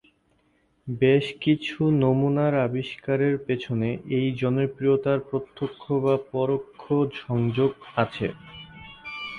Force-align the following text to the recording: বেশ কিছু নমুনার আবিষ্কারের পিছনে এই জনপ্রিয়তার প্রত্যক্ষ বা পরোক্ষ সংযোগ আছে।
বেশ 0.87 1.25
কিছু 1.41 1.79
নমুনার 2.01 2.53
আবিষ্কারের 2.59 3.35
পিছনে 3.47 3.89
এই 4.17 4.27
জনপ্রিয়তার 4.35 5.19
প্রত্যক্ষ 5.29 5.83
বা 6.03 6.15
পরোক্ষ 6.31 6.83
সংযোগ 7.21 7.71
আছে। 7.95 8.27